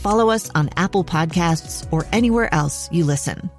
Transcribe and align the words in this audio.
follow 0.00 0.30
us 0.30 0.50
on 0.54 0.70
Apple 0.76 1.04
Podcasts, 1.04 1.86
or 1.92 2.06
anywhere 2.12 2.52
else 2.52 2.88
you 2.90 3.04
listen. 3.04 3.50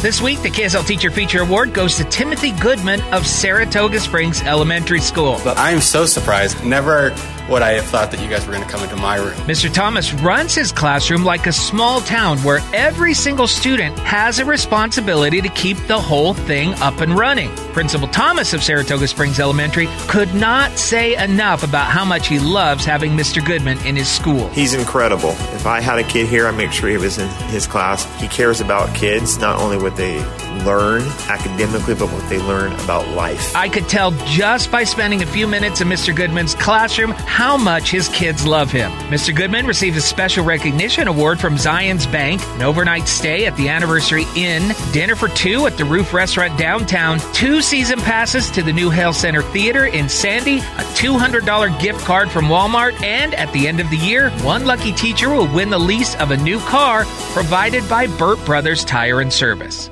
This 0.00 0.20
week, 0.22 0.40
the 0.42 0.50
KSL 0.50 0.86
Teacher 0.86 1.10
Feature 1.10 1.40
Award 1.40 1.74
goes 1.74 1.96
to 1.96 2.04
Timothy 2.04 2.52
Goodman 2.52 3.00
of 3.12 3.26
Saratoga 3.26 3.98
Springs 3.98 4.40
Elementary 4.42 5.00
School. 5.00 5.40
But 5.42 5.58
I 5.58 5.72
am 5.72 5.80
so 5.80 6.06
surprised. 6.06 6.64
Never 6.64 7.10
would 7.48 7.62
I 7.62 7.72
have 7.72 7.86
thought 7.86 8.10
that 8.10 8.20
you 8.20 8.28
guys 8.28 8.46
were 8.46 8.52
going 8.52 8.64
to 8.64 8.70
come 8.70 8.82
into 8.82 8.96
my 8.96 9.16
room. 9.16 9.34
Mr. 9.46 9.72
Thomas 9.72 10.12
runs 10.14 10.54
his 10.54 10.72
classroom 10.72 11.24
like 11.24 11.46
a 11.46 11.52
small 11.52 12.00
town 12.00 12.38
where 12.38 12.60
every 12.74 13.14
single 13.14 13.46
student 13.46 13.98
has 14.00 14.38
a 14.38 14.44
responsibility 14.44 15.40
to 15.40 15.48
keep 15.50 15.76
the 15.86 15.98
whole 15.98 16.34
thing 16.34 16.74
up 16.74 17.00
and 17.00 17.16
running. 17.16 17.54
Principal 17.72 18.08
Thomas 18.08 18.52
of 18.52 18.62
Saratoga 18.62 19.06
Springs 19.08 19.40
Elementary 19.40 19.88
could 20.08 20.34
not 20.34 20.72
say 20.78 21.16
enough 21.22 21.62
about 21.62 21.86
how 21.86 22.04
much 22.04 22.28
he 22.28 22.38
loves 22.38 22.84
having 22.84 23.12
Mr. 23.12 23.44
Goodman 23.44 23.78
in 23.86 23.96
his 23.96 24.08
school. 24.08 24.48
He's 24.48 24.74
incredible. 24.74 25.30
If 25.30 25.66
I 25.66 25.80
had 25.80 25.98
a 25.98 26.04
kid 26.04 26.28
here, 26.28 26.46
I 26.46 26.50
make 26.50 26.72
sure 26.72 26.90
he 26.90 26.96
was 26.96 27.18
in 27.18 27.28
his 27.50 27.66
class. 27.66 28.04
He 28.20 28.28
cares 28.28 28.60
about 28.60 28.94
kids, 28.94 29.38
not 29.38 29.58
only 29.58 29.76
what 29.76 29.96
they 29.96 30.18
learn 30.64 31.02
academically, 31.28 31.94
but 31.94 32.10
what 32.12 32.28
they 32.28 32.38
learn 32.40 32.72
about 32.80 33.08
life. 33.08 33.54
I 33.54 33.68
could 33.68 33.88
tell 33.88 34.10
just 34.26 34.70
by 34.70 34.84
spending 34.84 35.22
a 35.22 35.26
few 35.26 35.46
minutes 35.46 35.80
in 35.80 35.88
Mr. 35.88 36.14
Goodman's 36.14 36.54
classroom 36.54 37.12
how 37.38 37.56
much 37.56 37.92
his 37.92 38.08
kids 38.08 38.44
love 38.44 38.68
him. 38.68 38.90
Mr. 39.12 39.32
Goodman 39.32 39.64
received 39.64 39.96
a 39.96 40.00
special 40.00 40.44
recognition 40.44 41.06
award 41.06 41.38
from 41.38 41.54
Zions 41.54 42.10
Bank, 42.10 42.42
an 42.56 42.62
overnight 42.62 43.06
stay 43.06 43.46
at 43.46 43.54
the 43.54 43.68
Anniversary 43.68 44.24
Inn, 44.34 44.74
dinner 44.92 45.14
for 45.14 45.28
two 45.28 45.64
at 45.68 45.76
the 45.76 45.84
Roof 45.84 46.12
Restaurant 46.12 46.58
downtown, 46.58 47.20
two 47.32 47.62
season 47.62 48.00
passes 48.00 48.50
to 48.50 48.60
the 48.60 48.72
New 48.72 48.90
Hale 48.90 49.12
Center 49.12 49.42
Theater 49.42 49.86
in 49.86 50.08
Sandy, 50.08 50.58
a 50.58 50.84
$200 50.98 51.80
gift 51.80 52.00
card 52.00 52.28
from 52.28 52.46
Walmart, 52.46 53.00
and 53.04 53.32
at 53.34 53.52
the 53.52 53.68
end 53.68 53.78
of 53.78 53.88
the 53.90 53.98
year, 53.98 54.30
one 54.40 54.64
lucky 54.64 54.90
teacher 54.90 55.30
will 55.30 55.46
win 55.54 55.70
the 55.70 55.78
lease 55.78 56.16
of 56.16 56.32
a 56.32 56.36
new 56.36 56.58
car 56.58 57.04
provided 57.34 57.88
by 57.88 58.08
Burt 58.08 58.44
Brothers 58.44 58.84
Tire 58.84 59.20
and 59.20 59.32
Service. 59.32 59.90